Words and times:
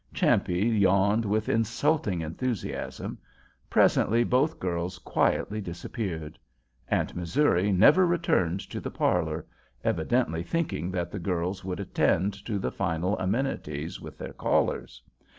Champe 0.15 0.49
yawned 0.51 1.25
with 1.25 1.47
insulting 1.47 2.21
enthusiasm. 2.21 3.19
Presently 3.69 4.23
both 4.23 4.59
girls 4.59 4.97
quietly 4.97 5.61
disappeared. 5.61 6.39
Aunt 6.87 7.15
Missouri 7.15 7.71
never 7.71 8.07
returned 8.07 8.61
to 8.71 8.79
the 8.81 8.89
parlor—evidently 8.89 10.41
thinking 10.41 10.89
that 10.89 11.11
the 11.11 11.19
girls 11.19 11.63
would 11.63 11.79
attend 11.79 12.33
to 12.45 12.57
the 12.57 12.71
final 12.71 13.15
amenities 13.19 14.01
with 14.01 14.17
their 14.17 14.33
callers. 14.33 15.03